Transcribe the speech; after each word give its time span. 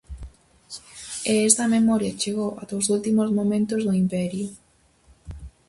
E 1.31 1.33
esa 1.49 1.65
memoria 1.75 2.17
chegou 2.21 2.51
ata 2.61 2.79
os 2.81 2.87
últimos 2.95 3.29
momentos 3.39 3.81
do 3.87 3.93
Imperio. 4.03 4.47